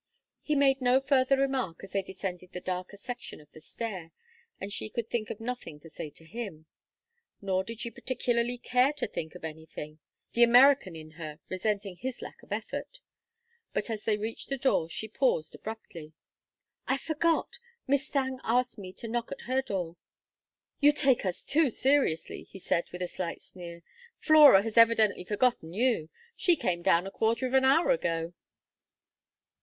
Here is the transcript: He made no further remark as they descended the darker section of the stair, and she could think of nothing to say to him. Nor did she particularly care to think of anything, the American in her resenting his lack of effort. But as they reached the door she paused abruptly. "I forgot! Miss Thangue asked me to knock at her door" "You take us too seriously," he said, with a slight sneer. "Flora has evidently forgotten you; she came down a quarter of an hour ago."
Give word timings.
He 0.41 0.55
made 0.55 0.81
no 0.81 0.99
further 0.99 1.37
remark 1.37 1.81
as 1.83 1.91
they 1.91 2.01
descended 2.01 2.53
the 2.53 2.59
darker 2.59 2.97
section 2.97 3.39
of 3.39 3.51
the 3.51 3.61
stair, 3.61 4.11
and 4.59 4.73
she 4.73 4.89
could 4.89 5.07
think 5.07 5.29
of 5.29 5.39
nothing 5.39 5.79
to 5.79 5.91
say 5.91 6.09
to 6.09 6.25
him. 6.25 6.65
Nor 7.39 7.63
did 7.63 7.81
she 7.81 7.91
particularly 7.91 8.57
care 8.57 8.93
to 8.93 9.05
think 9.05 9.35
of 9.35 9.45
anything, 9.45 9.99
the 10.31 10.41
American 10.41 10.95
in 10.95 11.11
her 11.21 11.39
resenting 11.49 11.97
his 11.97 12.19
lack 12.19 12.41
of 12.41 12.51
effort. 12.51 12.99
But 13.73 13.91
as 13.91 14.03
they 14.05 14.17
reached 14.17 14.49
the 14.49 14.57
door 14.57 14.89
she 14.89 15.07
paused 15.07 15.53
abruptly. 15.53 16.13
"I 16.87 16.97
forgot! 16.97 17.59
Miss 17.85 18.09
Thangue 18.09 18.39
asked 18.43 18.79
me 18.79 18.93
to 18.93 19.07
knock 19.07 19.31
at 19.31 19.41
her 19.41 19.61
door" 19.61 19.97
"You 20.81 20.93
take 20.93 21.27
us 21.27 21.43
too 21.43 21.69
seriously," 21.69 22.41
he 22.45 22.57
said, 22.57 22.85
with 22.91 23.03
a 23.03 23.07
slight 23.07 23.39
sneer. 23.39 23.83
"Flora 24.17 24.63
has 24.63 24.77
evidently 24.79 25.23
forgotten 25.25 25.73
you; 25.73 26.09
she 26.35 26.55
came 26.55 26.81
down 26.81 27.05
a 27.05 27.11
quarter 27.11 27.45
of 27.45 27.53
an 27.53 27.65
hour 27.65 27.91
ago." 27.91 28.33